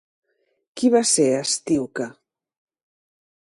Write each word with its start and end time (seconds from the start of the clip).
Qui 0.81 0.89
va 0.95 1.01
ser 1.09 1.27
Astíoque? 1.41 2.09